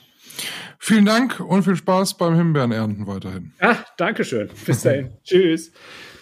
Vielen 0.78 1.04
Dank 1.06 1.40
und 1.40 1.62
viel 1.62 1.76
Spaß 1.76 2.16
beim 2.16 2.34
Himbeerenernten 2.34 3.06
weiterhin. 3.06 3.52
Ah, 3.60 3.76
Dankeschön. 3.96 4.50
Bis 4.66 4.82
dahin. 4.82 5.10
Tschüss. 5.25 5.72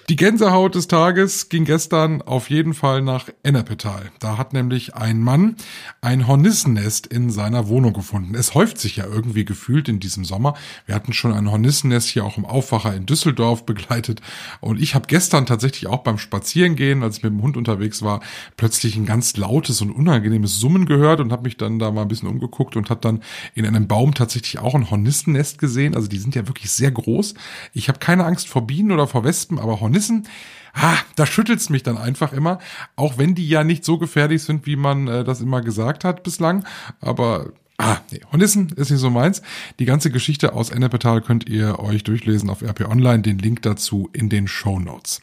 Die 0.09 0.17
Gänsehaut 0.17 0.75
des 0.75 0.89
Tages 0.89 1.49
ging 1.49 1.65
gestern 1.65 2.23
auf 2.23 2.51
jeden 2.51 2.75
Fall 2.75 3.03
nach 3.03 3.29
Ennepetal. 3.45 4.11
Da 4.19 4.37
hat 4.37 4.53
nämlich 4.53 4.97
ein 4.97 5.21
Mann 5.21 5.55
ein 6.01 6.27
Hornissennest 6.27 7.07
in 7.07 7.31
seiner 7.31 7.69
Wohnung 7.69 7.93
gefunden. 7.93 8.35
Es 8.35 8.55
häuft 8.55 8.79
sich 8.79 8.97
ja 8.97 9.07
irgendwie 9.07 9.45
gefühlt 9.45 9.89
in 9.89 10.01
diesem 10.01 10.25
Sommer. 10.25 10.55
Wir 10.87 10.97
hatten 10.97 11.13
schon 11.13 11.33
ein 11.33 11.49
Hornissennest 11.49 12.09
hier 12.09 12.25
auch 12.25 12.37
im 12.37 12.45
Aufwacher 12.45 12.95
in 12.97 13.07
Düsseldorf 13.07 13.65
begleitet. 13.67 14.21
Und 14.61 14.83
ich 14.83 14.97
habe 14.97 15.07
gestern 15.07 15.47
tatsächlich 15.47 15.87
auch 15.87 16.03
beim 16.03 16.19
Spazierengehen, 16.19 17.05
als 17.05 17.19
ich 17.19 17.23
mit 17.23 17.33
dem 17.33 17.43
Hund 17.43 17.57
unterwegs 17.57 18.03
war, 18.03 18.23
plötzlich 18.57 18.97
ein 18.97 19.07
ganz 19.07 19.37
lautes 19.37 19.81
und 19.83 19.93
unangenehmes 19.93 20.59
Summen 20.59 20.87
gehört 20.87 21.21
und 21.21 21.31
habe 21.31 21.45
mich 21.45 21.57
dann 21.57 21.79
da 21.79 21.93
mal 21.93 22.03
ein 22.03 22.09
bisschen 22.09 22.29
umgeguckt 22.29 22.75
und 22.75 22.91
habe 22.91 23.01
dann 23.01 23.23
in 23.55 23.67
einem 23.67 23.87
Baum 23.87 24.15
tatsächlich 24.15 24.59
auch 24.59 24.75
ein 24.75 24.91
Hornissennest 24.91 25.59
gesehen. 25.59 25.95
Also 25.95 26.09
die 26.09 26.19
sind 26.19 26.35
ja 26.35 26.49
wirklich 26.49 26.73
sehr 26.73 26.91
groß. 26.91 27.35
Ich 27.73 27.89
habe 27.89 28.01
keine 28.01 28.25
Angst 28.25 28.49
vor 28.49 28.67
Bienen 28.67 28.91
oder 28.91 29.07
vor 29.07 29.23
Wespen, 29.23 29.61
aber 29.61 29.81
Hornissen 29.81 29.92
Hornissen, 29.93 30.27
ah, 30.73 30.97
da 31.17 31.27
schüttelt's 31.27 31.69
mich 31.69 31.83
dann 31.83 31.99
einfach 31.99 32.33
immer, 32.33 32.59
auch 32.97 33.19
wenn 33.19 33.35
die 33.35 33.47
ja 33.47 33.63
nicht 33.63 33.85
so 33.85 33.99
gefährlich 33.99 34.43
sind, 34.43 34.67
wie 34.67 34.77
man 34.77 35.07
äh, 35.07 35.23
das 35.23 35.43
immer 35.43 35.61
gesagt 35.61 36.05
hat 36.05 36.23
bislang. 36.23 36.65
Aber 37.01 37.53
Ah, 37.79 37.99
nee, 38.13 38.21
Hornissen 38.31 38.69
ist 38.77 38.91
nicht 38.91 39.01
so 39.01 39.11
meins. 39.11 39.43
Die 39.81 39.87
ganze 39.87 40.13
Geschichte 40.13 40.53
aus 40.53 40.71
Ennepetal 40.71 41.21
könnt 41.21 41.49
ihr 41.49 41.81
euch 41.81 42.05
durchlesen 42.05 42.49
auf 42.49 42.63
RP 42.63 42.83
Online, 42.89 43.23
den 43.23 43.39
Link 43.39 43.63
dazu 43.63 44.09
in 44.13 44.29
den 44.29 44.47
Show 44.47 44.79
Notes. 44.79 45.21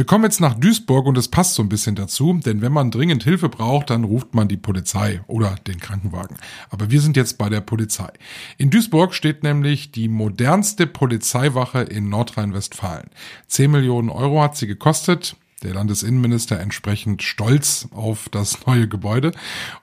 Wir 0.00 0.06
kommen 0.06 0.24
jetzt 0.24 0.40
nach 0.40 0.54
Duisburg 0.54 1.04
und 1.04 1.18
es 1.18 1.28
passt 1.28 1.56
so 1.56 1.62
ein 1.62 1.68
bisschen 1.68 1.94
dazu, 1.94 2.32
denn 2.32 2.62
wenn 2.62 2.72
man 2.72 2.90
dringend 2.90 3.22
Hilfe 3.22 3.50
braucht, 3.50 3.90
dann 3.90 4.04
ruft 4.04 4.34
man 4.34 4.48
die 4.48 4.56
Polizei 4.56 5.20
oder 5.26 5.56
den 5.66 5.78
Krankenwagen. 5.78 6.38
Aber 6.70 6.90
wir 6.90 7.02
sind 7.02 7.18
jetzt 7.18 7.36
bei 7.36 7.50
der 7.50 7.60
Polizei. 7.60 8.08
In 8.56 8.70
Duisburg 8.70 9.12
steht 9.12 9.42
nämlich 9.42 9.92
die 9.92 10.08
modernste 10.08 10.86
Polizeiwache 10.86 11.82
in 11.82 12.08
Nordrhein-Westfalen. 12.08 13.10
10 13.48 13.70
Millionen 13.70 14.08
Euro 14.08 14.42
hat 14.42 14.56
sie 14.56 14.66
gekostet 14.66 15.36
der 15.62 15.74
Landesinnenminister 15.74 16.58
entsprechend 16.58 17.22
stolz 17.22 17.88
auf 17.94 18.28
das 18.30 18.66
neue 18.66 18.88
Gebäude. 18.88 19.32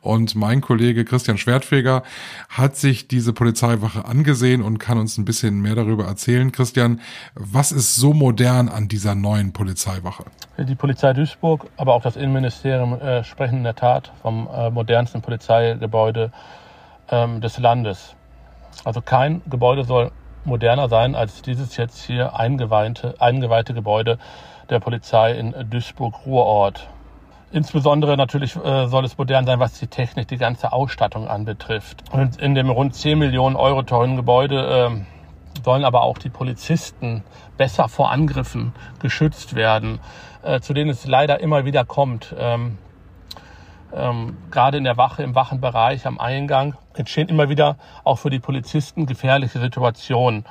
Und 0.02 0.36
mein 0.36 0.62
Kollege 0.62 1.06
Christian 1.06 1.38
Schwertfeger 1.38 2.04
hat 2.50 2.76
sich 2.76 3.08
diese 3.08 3.34
Polizeiwache 3.34 4.06
angesehen 4.06 4.62
und 4.62 4.80
kann 4.80 4.98
uns 4.98 5.18
ein 5.18 5.26
bisschen 5.26 5.62
mehr 5.62 5.76
darüber 5.76 6.06
erzählen. 6.06 6.52
Christian, 6.52 7.02
was 7.36 7.72
ist 7.72 7.96
so 7.96 8.14
modern 8.14 8.70
an 8.70 8.88
dieser 8.88 9.14
neuen 9.14 9.54
Polizeiwache? 9.54 10.26
Die 10.58 10.76
Polizei 10.76 11.14
Duisburg, 11.14 11.68
aber 11.78 11.94
auch 11.94 12.02
das 12.02 12.16
Innenministerium 12.16 13.00
äh, 13.00 13.24
sprechen 13.24 13.60
in 13.60 13.64
der 13.64 13.76
Tat 13.76 14.12
vom 14.22 14.50
äh, 14.52 14.72
modernsten 14.72 15.22
Polizeigebäude 15.22 16.32
ähm, 17.10 17.42
des 17.42 17.60
Landes. 17.60 18.16
Also 18.84 19.02
kein 19.02 19.42
Gebäude 19.50 19.84
soll 19.84 20.12
moderner 20.44 20.90
sein 20.90 21.14
als 21.14 21.42
dieses 21.42 21.78
jetzt 21.78 22.02
hier 22.04 22.36
eingeweihte, 22.36 23.16
eingeweihte 23.20 23.74
Gebäude 23.74 24.18
der 24.70 24.80
Polizei 24.80 25.32
in 25.34 25.54
Duisburg-Ruhrort. 25.70 26.90
Insbesondere 27.52 28.18
natürlich 28.18 28.56
äh, 28.58 28.88
soll 28.88 29.06
es 29.06 29.18
modern 29.18 29.46
sein, 29.46 29.60
was 29.60 29.80
die 29.80 29.88
Technik, 29.88 30.28
die 30.28 30.38
ganze 30.38 30.74
Ausstattung 30.74 31.28
anbetrifft. 31.28 32.04
Und 32.12 32.42
in 32.42 32.56
dem 32.56 32.70
rund 32.70 32.94
10 32.94 33.18
Millionen 33.18 33.56
Euro 33.56 33.84
teuren 33.84 34.18
Gebäude 34.18 34.90
äh, 34.90 35.64
sollen 35.64 35.86
aber 35.86 36.02
auch 36.02 36.18
die 36.18 36.30
Polizisten 36.30 37.24
besser 37.56 37.88
vor 37.88 38.12
Angriffen 38.12 38.74
geschützt 39.00 39.56
werden, 39.56 40.00
äh, 40.44 40.60
zu 40.60 40.74
denen 40.74 40.90
es 40.90 41.08
leider 41.08 41.40
immer 41.40 41.64
wieder 41.64 41.86
kommt. 41.86 42.36
Ähm, 42.38 42.78
ähm, 43.94 44.38
gerade 44.52 44.78
in 44.78 44.84
der 44.84 44.98
Wache, 44.98 45.24
im 45.24 45.34
Wachenbereich 45.34 46.06
am 46.06 46.20
Eingang 46.20 46.76
entstehen 46.94 47.30
immer 47.30 47.50
wieder 47.50 47.78
auch 48.04 48.18
für 48.18 48.30
die 48.30 48.40
Polizisten 48.40 49.06
gefährliche 49.06 49.60
Situationen. 49.60 50.46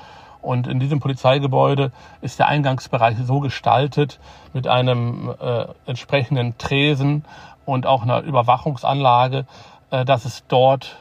Und 0.47 0.69
in 0.69 0.79
diesem 0.79 1.01
Polizeigebäude 1.01 1.91
ist 2.21 2.39
der 2.39 2.47
Eingangsbereich 2.47 3.17
so 3.25 3.41
gestaltet 3.41 4.21
mit 4.53 4.69
einem 4.69 5.35
äh, 5.41 5.67
entsprechenden 5.87 6.57
Tresen 6.57 7.25
und 7.65 7.85
auch 7.85 8.05
einer 8.05 8.21
Überwachungsanlage, 8.21 9.45
äh, 9.91 10.05
dass 10.05 10.25
es 10.25 10.45
dort 10.47 10.99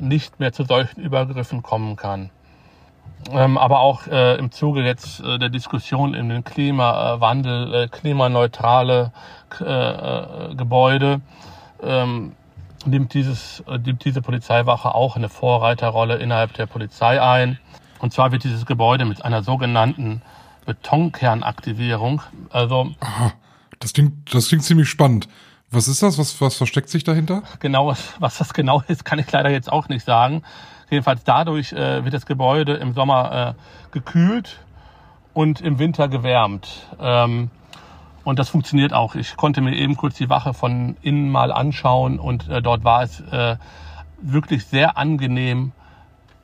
nicht 0.00 0.40
mehr 0.40 0.52
zu 0.52 0.64
solchen 0.64 1.00
Übergriffen 1.00 1.62
kommen 1.62 1.94
kann. 1.94 2.30
Ähm, 3.30 3.56
aber 3.56 3.78
auch 3.78 4.08
äh, 4.08 4.34
im 4.34 4.50
Zuge 4.50 4.82
jetzt 4.82 5.20
äh, 5.20 5.38
der 5.38 5.48
Diskussion 5.48 6.14
in 6.14 6.28
den 6.28 6.42
Klimawandel, 6.42 7.74
äh, 7.74 7.86
klimaneutrale 7.86 9.12
äh, 9.60 9.64
äh, 9.64 10.54
Gebäude 10.56 11.20
ähm, 11.84 12.32
nimmt, 12.84 13.14
dieses, 13.14 13.60
äh, 13.68 13.78
nimmt 13.78 14.04
diese 14.04 14.22
Polizeiwache 14.22 14.92
auch 14.92 15.14
eine 15.14 15.28
Vorreiterrolle 15.28 16.16
innerhalb 16.16 16.54
der 16.54 16.66
Polizei 16.66 17.22
ein. 17.22 17.60
Und 17.98 18.12
zwar 18.12 18.32
wird 18.32 18.44
dieses 18.44 18.66
Gebäude 18.66 19.04
mit 19.04 19.24
einer 19.24 19.42
sogenannten 19.42 20.22
Betonkernaktivierung, 20.66 22.22
also. 22.50 22.90
Aha, 23.00 23.32
das 23.78 23.92
klingt, 23.92 24.34
das 24.34 24.48
klingt 24.48 24.64
ziemlich 24.64 24.88
spannend. 24.88 25.28
Was 25.70 25.88
ist 25.88 26.02
das? 26.02 26.18
Was, 26.18 26.40
was 26.40 26.56
versteckt 26.56 26.88
sich 26.88 27.04
dahinter? 27.04 27.42
Genau, 27.60 27.94
was 28.18 28.38
das 28.38 28.54
genau 28.54 28.82
ist, 28.88 29.04
kann 29.04 29.18
ich 29.18 29.30
leider 29.30 29.50
jetzt 29.50 29.70
auch 29.70 29.88
nicht 29.88 30.04
sagen. 30.04 30.42
Jedenfalls 30.90 31.24
dadurch 31.24 31.72
äh, 31.72 32.04
wird 32.04 32.14
das 32.14 32.24
Gebäude 32.24 32.74
im 32.74 32.94
Sommer 32.94 33.56
äh, 33.56 33.92
gekühlt 33.92 34.60
und 35.34 35.60
im 35.60 35.78
Winter 35.78 36.08
gewärmt. 36.08 36.86
Ähm, 36.98 37.50
und 38.24 38.38
das 38.38 38.48
funktioniert 38.48 38.92
auch. 38.92 39.14
Ich 39.14 39.36
konnte 39.36 39.60
mir 39.60 39.74
eben 39.74 39.96
kurz 39.96 40.16
die 40.16 40.28
Wache 40.30 40.54
von 40.54 40.96
innen 41.02 41.30
mal 41.30 41.52
anschauen 41.52 42.18
und 42.18 42.48
äh, 42.48 42.62
dort 42.62 42.84
war 42.84 43.02
es 43.02 43.20
äh, 43.20 43.56
wirklich 44.20 44.64
sehr 44.66 44.96
angenehm 44.96 45.72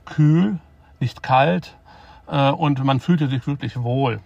kühl 0.04 0.58
nicht 1.00 1.22
kalt 1.22 1.76
äh, 2.26 2.50
und 2.50 2.82
man 2.84 3.00
fühlte 3.00 3.28
sich 3.28 3.46
wirklich 3.46 3.82
wohl. 3.82 4.20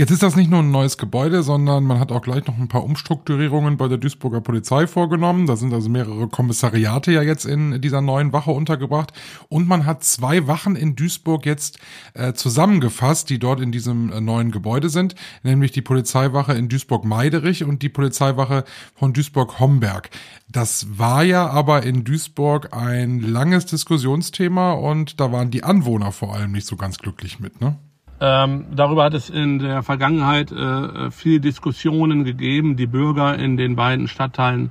Jetzt 0.00 0.12
ist 0.12 0.22
das 0.22 0.34
nicht 0.34 0.50
nur 0.50 0.60
ein 0.60 0.70
neues 0.70 0.96
Gebäude, 0.96 1.42
sondern 1.42 1.84
man 1.84 2.00
hat 2.00 2.10
auch 2.10 2.22
gleich 2.22 2.46
noch 2.46 2.56
ein 2.56 2.68
paar 2.68 2.84
Umstrukturierungen 2.84 3.76
bei 3.76 3.86
der 3.86 3.98
Duisburger 3.98 4.40
Polizei 4.40 4.86
vorgenommen. 4.86 5.46
Da 5.46 5.56
sind 5.56 5.74
also 5.74 5.90
mehrere 5.90 6.26
Kommissariate 6.26 7.12
ja 7.12 7.20
jetzt 7.20 7.44
in 7.44 7.82
dieser 7.82 8.00
neuen 8.00 8.32
Wache 8.32 8.50
untergebracht. 8.50 9.12
Und 9.50 9.68
man 9.68 9.84
hat 9.84 10.02
zwei 10.02 10.46
Wachen 10.46 10.74
in 10.74 10.96
Duisburg 10.96 11.44
jetzt 11.44 11.80
äh, 12.14 12.32
zusammengefasst, 12.32 13.28
die 13.28 13.38
dort 13.38 13.60
in 13.60 13.72
diesem 13.72 14.10
äh, 14.10 14.22
neuen 14.22 14.52
Gebäude 14.52 14.88
sind, 14.88 15.16
nämlich 15.42 15.70
die 15.70 15.82
Polizeiwache 15.82 16.54
in 16.54 16.70
Duisburg-Meiderich 16.70 17.64
und 17.64 17.82
die 17.82 17.90
Polizeiwache 17.90 18.64
von 18.94 19.12
Duisburg-Homberg. 19.12 20.08
Das 20.48 20.98
war 20.98 21.24
ja 21.24 21.46
aber 21.46 21.82
in 21.82 22.04
Duisburg 22.04 22.74
ein 22.74 23.20
langes 23.20 23.66
Diskussionsthema 23.66 24.72
und 24.72 25.20
da 25.20 25.30
waren 25.30 25.50
die 25.50 25.62
Anwohner 25.62 26.10
vor 26.10 26.34
allem 26.34 26.52
nicht 26.52 26.66
so 26.66 26.76
ganz 26.76 26.96
glücklich 26.96 27.38
mit, 27.38 27.60
ne? 27.60 27.76
Ähm, 28.22 28.66
darüber 28.76 29.04
hat 29.04 29.14
es 29.14 29.30
in 29.30 29.58
der 29.58 29.82
Vergangenheit 29.82 30.52
äh, 30.52 31.10
viele 31.10 31.40
Diskussionen 31.40 32.24
gegeben. 32.24 32.76
Die 32.76 32.86
Bürger 32.86 33.38
in 33.38 33.56
den 33.56 33.76
beiden 33.76 34.08
Stadtteilen 34.08 34.70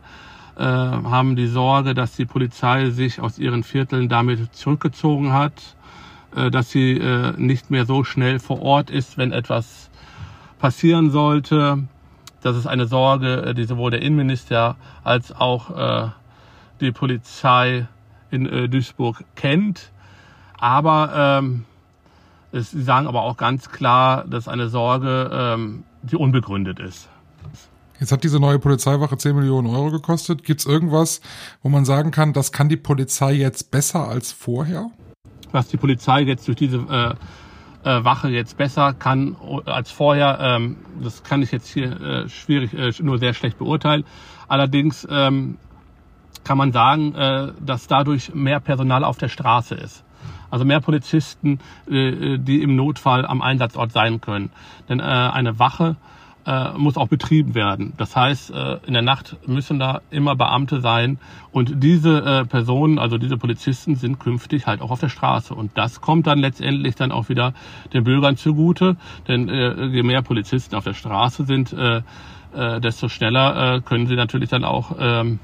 äh, 0.56 0.64
haben 0.64 1.36
die 1.36 1.48
Sorge, 1.48 1.96
dass 1.96 2.16
die 2.16 2.26
Polizei 2.26 2.92
sich 2.92 3.20
aus 3.20 3.40
ihren 3.40 3.64
Vierteln 3.64 4.08
damit 4.08 4.54
zurückgezogen 4.54 5.34
hat, 5.34 5.76
äh, 6.36 6.52
dass 6.52 6.70
sie 6.70 6.92
äh, 6.98 7.34
nicht 7.38 7.72
mehr 7.72 7.86
so 7.86 8.04
schnell 8.04 8.38
vor 8.38 8.62
Ort 8.62 8.92
ist, 8.92 9.18
wenn 9.18 9.32
etwas 9.32 9.90
passieren 10.60 11.10
sollte. 11.10 11.88
Das 12.42 12.56
ist 12.56 12.68
eine 12.68 12.86
Sorge, 12.86 13.48
äh, 13.48 13.54
die 13.56 13.64
sowohl 13.64 13.90
der 13.90 14.04
Innenminister 14.04 14.76
als 15.04 15.32
auch 15.32 15.76
äh, 15.76 16.10
die 16.82 16.92
Polizei 16.92 17.88
in 18.30 18.70
Duisburg 18.70 19.24
kennt. 19.36 19.92
Aber 20.60 21.40
ähm, 21.42 21.66
Sie 22.52 22.82
sagen 22.82 23.08
aber 23.08 23.22
auch 23.22 23.38
ganz 23.38 23.70
klar, 23.70 24.26
dass 24.26 24.48
eine 24.48 24.70
Sorge, 24.70 25.30
ähm, 25.32 25.84
die 26.02 26.16
unbegründet 26.16 26.80
ist. 26.80 27.10
Jetzt 28.00 28.12
hat 28.12 28.24
diese 28.24 28.40
neue 28.40 28.60
Polizeiwache 28.60 29.18
10 29.18 29.36
Millionen 29.36 29.68
Euro 29.68 29.92
gekostet. 29.92 30.44
Gibt 30.44 30.62
es 30.62 30.66
irgendwas, 30.66 31.20
wo 31.62 31.70
man 31.70 31.84
sagen 31.84 32.12
kann, 32.12 32.32
das 32.32 32.52
kann 32.52 32.70
die 32.70 32.78
Polizei 32.78 33.34
jetzt 33.34 33.72
besser 33.72 34.08
als 34.08 34.32
vorher? 34.32 34.90
Was 35.52 35.68
die 35.68 35.78
Polizei 35.78 36.22
jetzt 36.22 36.48
durch 36.48 36.58
diese 36.58 36.78
äh, 36.78 37.14
äh, 37.84 38.04
Wache 38.04 38.30
jetzt 38.30 38.58
besser 38.58 38.94
kann 38.94 39.36
als 39.66 39.92
vorher, 39.92 40.40
ähm, 40.42 40.78
das 41.02 41.24
kann 41.24 41.42
ich 41.42 41.52
jetzt 41.52 41.68
hier 41.68 42.00
äh, 42.00 42.30
schwierig, 42.30 42.74
äh, 42.74 42.92
nur 43.04 43.20
sehr 43.20 43.34
schlecht 43.34 43.58
beurteilen. 43.58 44.06
Allerdings 44.48 45.08
ähm, 45.10 45.58
kann 46.44 46.58
man 46.58 46.72
sagen, 46.72 47.14
äh, 47.16 47.52
dass 47.60 47.88
dadurch 47.88 48.34
mehr 48.34 48.60
Personal 48.60 49.04
auf 49.04 49.18
der 49.18 49.30
Straße 49.30 49.76
ist. 49.76 50.04
Also 50.52 50.66
mehr 50.66 50.80
Polizisten, 50.80 51.60
äh, 51.90 52.38
die 52.38 52.62
im 52.62 52.76
Notfall 52.76 53.26
am 53.26 53.42
Einsatzort 53.42 53.92
sein 53.92 54.22
können. 54.22 54.50
Denn 54.88 55.00
äh, 55.00 55.04
eine 55.04 55.60
Wache 55.60 55.96
äh, 56.46 56.72
muss 56.78 56.98
auch 56.98 57.08
betrieben 57.08 57.54
werden. 57.54 57.94
Das 57.98 58.16
heißt, 58.16 58.52
in 58.86 58.94
der 58.94 59.02
Nacht 59.02 59.36
müssen 59.46 59.78
da 59.78 60.02
immer 60.10 60.36
Beamte 60.36 60.80
sein 60.82 61.20
und 61.52 61.84
diese 61.84 62.46
Personen, 62.50 62.98
also 62.98 63.18
diese 63.18 63.38
Polizisten, 63.38 63.96
sind 63.96 64.20
künftig 64.20 64.66
halt 64.66 64.82
auch 64.82 64.90
auf 64.90 65.00
der 65.00 65.10
Straße. 65.10 65.54
Und 65.54 65.78
das 65.78 66.02
kommt 66.02 66.28
dann 66.28 66.40
letztendlich 66.40 66.96
dann 66.96 67.12
auch 67.12 67.30
wieder 67.30 67.54
den 67.94 68.06
Bürgern 68.06 68.38
zugute, 68.38 68.96
denn 69.28 69.50
je 69.50 70.02
mehr 70.02 70.22
Polizisten 70.22 70.76
auf 70.76 70.86
der 70.86 70.94
Straße 70.94 71.46
sind, 71.46 71.76
desto 72.56 73.10
schneller 73.10 73.82
können 73.82 74.08
sie 74.08 74.16
natürlich 74.16 74.50
dann 74.50 74.64
auch 74.64 74.96
ähm, 74.98 75.40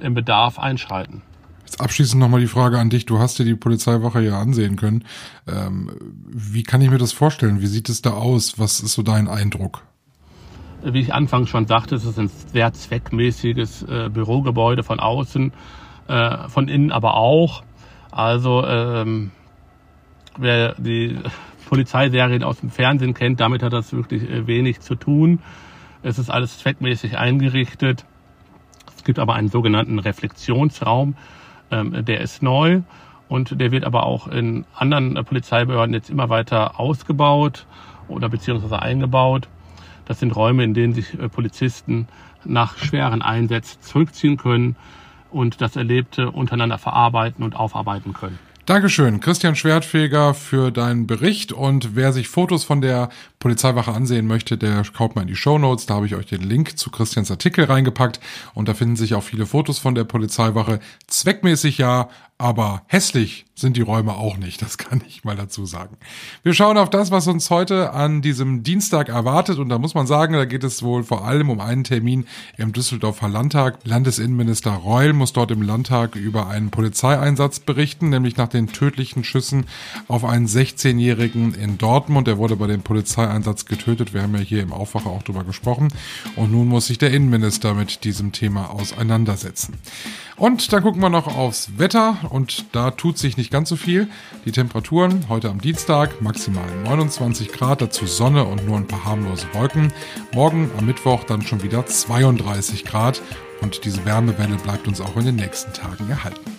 im 0.00 0.14
Bedarf 0.14 0.58
einschreiten. 0.58 1.22
Jetzt 1.68 1.82
abschließend 1.82 2.18
nochmal 2.18 2.40
die 2.40 2.46
Frage 2.46 2.78
an 2.78 2.88
dich. 2.88 3.04
Du 3.04 3.18
hast 3.18 3.38
dir 3.38 3.44
die 3.44 3.54
Polizeiwache 3.54 4.22
ja 4.22 4.40
ansehen 4.40 4.76
können. 4.76 5.04
Ähm, 5.46 5.90
wie 6.26 6.62
kann 6.62 6.80
ich 6.80 6.88
mir 6.88 6.96
das 6.96 7.12
vorstellen? 7.12 7.60
Wie 7.60 7.66
sieht 7.66 7.90
es 7.90 8.00
da 8.00 8.12
aus? 8.12 8.58
Was 8.58 8.80
ist 8.80 8.94
so 8.94 9.02
dein 9.02 9.28
Eindruck? 9.28 9.82
Wie 10.82 11.00
ich 11.00 11.12
anfangs 11.12 11.50
schon 11.50 11.66
sagte, 11.66 11.96
es 11.96 12.06
ist 12.06 12.18
ein 12.18 12.30
sehr 12.54 12.72
zweckmäßiges 12.72 13.82
äh, 13.82 14.08
Bürogebäude 14.08 14.82
von 14.82 14.98
außen, 14.98 15.52
äh, 16.08 16.48
von 16.48 16.68
innen 16.68 16.90
aber 16.90 17.16
auch. 17.16 17.62
Also 18.10 18.64
ähm, 18.64 19.30
wer 20.38 20.74
die 20.78 21.18
Polizeiserien 21.68 22.44
aus 22.44 22.60
dem 22.60 22.70
Fernsehen 22.70 23.12
kennt, 23.12 23.40
damit 23.40 23.62
hat 23.62 23.74
das 23.74 23.92
wirklich 23.92 24.22
äh, 24.22 24.46
wenig 24.46 24.80
zu 24.80 24.94
tun. 24.94 25.40
Es 26.02 26.18
ist 26.18 26.30
alles 26.30 26.60
zweckmäßig 26.60 27.18
eingerichtet. 27.18 28.06
Es 28.96 29.04
gibt 29.04 29.18
aber 29.18 29.34
einen 29.34 29.50
sogenannten 29.50 29.98
Reflexionsraum, 29.98 31.14
ähm, 31.70 32.04
der 32.04 32.20
ist 32.20 32.42
neu 32.42 32.82
und 33.28 33.60
der 33.60 33.70
wird 33.70 33.84
aber 33.84 34.04
auch 34.04 34.28
in 34.28 34.64
anderen 34.74 35.16
äh, 35.16 35.22
Polizeibehörden 35.22 35.94
jetzt 35.94 36.10
immer 36.10 36.28
weiter 36.28 36.80
ausgebaut 36.80 37.66
oder 38.08 38.28
beziehungsweise 38.28 38.80
eingebaut. 38.80 39.48
Das 40.06 40.20
sind 40.20 40.34
Räume, 40.34 40.64
in 40.64 40.74
denen 40.74 40.94
sich 40.94 41.18
äh, 41.18 41.28
Polizisten 41.28 42.08
nach 42.44 42.78
schweren 42.78 43.22
Einsätzen 43.22 43.82
zurückziehen 43.82 44.36
können 44.36 44.76
und 45.30 45.60
das 45.60 45.76
Erlebte 45.76 46.30
untereinander 46.30 46.78
verarbeiten 46.78 47.44
und 47.44 47.54
aufarbeiten 47.54 48.14
können. 48.14 48.38
Dankeschön, 48.68 49.20
Christian 49.20 49.56
Schwertfeger, 49.56 50.34
für 50.34 50.70
deinen 50.70 51.06
Bericht. 51.06 51.52
Und 51.52 51.96
wer 51.96 52.12
sich 52.12 52.28
Fotos 52.28 52.64
von 52.64 52.82
der 52.82 53.08
Polizeiwache 53.38 53.94
ansehen 53.94 54.26
möchte, 54.26 54.58
der 54.58 54.84
schaut 54.84 55.16
mal 55.16 55.22
in 55.22 55.28
die 55.28 55.36
Show 55.36 55.56
Notes. 55.56 55.86
Da 55.86 55.94
habe 55.94 56.04
ich 56.04 56.14
euch 56.14 56.26
den 56.26 56.42
Link 56.42 56.78
zu 56.78 56.90
Christians 56.90 57.30
Artikel 57.30 57.64
reingepackt. 57.64 58.20
Und 58.52 58.68
da 58.68 58.74
finden 58.74 58.96
sich 58.96 59.14
auch 59.14 59.22
viele 59.22 59.46
Fotos 59.46 59.78
von 59.78 59.94
der 59.94 60.04
Polizeiwache. 60.04 60.80
Zweckmäßig 61.06 61.78
ja, 61.78 62.10
aber 62.40 62.82
hässlich 62.86 63.46
sind 63.56 63.76
die 63.76 63.82
Räume 63.82 64.14
auch 64.14 64.36
nicht, 64.36 64.62
das 64.62 64.78
kann 64.78 65.02
ich 65.06 65.24
mal 65.24 65.34
dazu 65.34 65.66
sagen. 65.66 65.96
Wir 66.44 66.54
schauen 66.54 66.78
auf 66.78 66.88
das, 66.88 67.10
was 67.10 67.26
uns 67.26 67.50
heute 67.50 67.92
an 67.92 68.22
diesem 68.22 68.62
Dienstag 68.62 69.08
erwartet 69.08 69.58
und 69.58 69.68
da 69.68 69.78
muss 69.78 69.94
man 69.94 70.06
sagen, 70.06 70.34
da 70.34 70.44
geht 70.44 70.62
es 70.62 70.84
wohl 70.84 71.02
vor 71.02 71.24
allem 71.24 71.50
um 71.50 71.60
einen 71.60 71.82
Termin 71.82 72.28
im 72.56 72.72
Düsseldorfer 72.72 73.28
Landtag. 73.28 73.80
Landesinnenminister 73.82 74.70
Reul 74.70 75.14
muss 75.14 75.32
dort 75.32 75.50
im 75.50 75.62
Landtag 75.62 76.14
über 76.14 76.46
einen 76.46 76.70
Polizeieinsatz 76.70 77.58
berichten, 77.58 78.08
nämlich 78.10 78.36
nach 78.36 78.48
den 78.58 78.72
tödlichen 78.72 79.24
Schüssen 79.24 79.66
auf 80.08 80.24
einen 80.24 80.46
16-Jährigen 80.46 81.54
in 81.54 81.78
Dortmund. 81.78 82.28
Er 82.28 82.38
wurde 82.38 82.56
bei 82.56 82.66
dem 82.66 82.82
Polizeieinsatz 82.82 83.64
getötet. 83.66 84.12
Wir 84.12 84.22
haben 84.22 84.34
ja 84.34 84.40
hier 84.40 84.62
im 84.62 84.72
Aufwacher 84.72 85.10
auch 85.10 85.22
drüber 85.22 85.44
gesprochen. 85.44 85.88
Und 86.36 86.52
nun 86.52 86.68
muss 86.68 86.88
sich 86.88 86.98
der 86.98 87.12
Innenminister 87.12 87.74
mit 87.74 88.04
diesem 88.04 88.32
Thema 88.32 88.70
auseinandersetzen. 88.70 89.74
Und 90.36 90.72
dann 90.72 90.82
gucken 90.82 91.00
wir 91.00 91.10
noch 91.10 91.26
aufs 91.26 91.78
Wetter 91.78 92.18
und 92.30 92.66
da 92.72 92.92
tut 92.92 93.18
sich 93.18 93.36
nicht 93.36 93.50
ganz 93.50 93.68
so 93.68 93.76
viel. 93.76 94.08
Die 94.44 94.52
Temperaturen 94.52 95.28
heute 95.28 95.50
am 95.50 95.60
Dienstag 95.60 96.22
maximal 96.22 96.68
29 96.84 97.50
Grad, 97.50 97.82
dazu 97.82 98.06
Sonne 98.06 98.44
und 98.44 98.64
nur 98.64 98.76
ein 98.76 98.86
paar 98.86 99.04
harmlose 99.04 99.46
Wolken. 99.52 99.92
Morgen 100.32 100.70
am 100.78 100.86
Mittwoch 100.86 101.24
dann 101.24 101.42
schon 101.42 101.62
wieder 101.64 101.86
32 101.86 102.84
Grad 102.84 103.20
und 103.60 103.84
diese 103.84 104.04
Wärmewelle 104.04 104.56
bleibt 104.56 104.86
uns 104.86 105.00
auch 105.00 105.16
in 105.16 105.26
den 105.26 105.36
nächsten 105.36 105.72
Tagen 105.72 106.08
erhalten. 106.08 106.57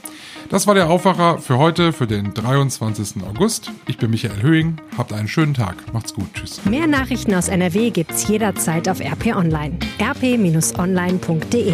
Das 0.49 0.65
war 0.65 0.73
der 0.73 0.89
Aufwacher 0.89 1.37
für 1.37 1.59
heute, 1.59 1.93
für 1.93 2.07
den 2.07 2.33
23. 2.33 3.23
August. 3.23 3.71
Ich 3.87 3.99
bin 3.99 4.09
Michael 4.09 4.41
Höhing. 4.41 4.77
Habt 4.97 5.13
einen 5.13 5.27
schönen 5.27 5.53
Tag. 5.53 5.93
Macht's 5.93 6.13
gut. 6.13 6.33
Tschüss. 6.33 6.65
Mehr 6.65 6.87
Nachrichten 6.87 7.35
aus 7.35 7.49
NRW 7.49 7.91
gibt's 7.91 8.27
jederzeit 8.27 8.89
auf 8.89 8.99
RP 8.99 9.35
Online. 9.35 9.77
rp-online.de 10.01 11.73